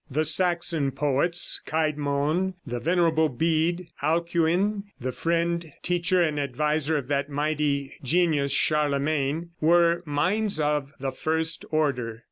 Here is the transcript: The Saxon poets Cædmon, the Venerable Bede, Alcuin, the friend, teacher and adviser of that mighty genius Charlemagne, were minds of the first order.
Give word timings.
The 0.09 0.25
Saxon 0.25 0.89
poets 0.89 1.61
Cædmon, 1.67 2.55
the 2.65 2.79
Venerable 2.79 3.29
Bede, 3.29 3.89
Alcuin, 4.01 4.85
the 4.99 5.11
friend, 5.11 5.71
teacher 5.83 6.23
and 6.23 6.39
adviser 6.39 6.97
of 6.97 7.07
that 7.09 7.29
mighty 7.29 7.93
genius 8.01 8.51
Charlemagne, 8.51 9.51
were 9.61 10.01
minds 10.07 10.59
of 10.59 10.91
the 10.99 11.11
first 11.11 11.65
order. 11.69 12.19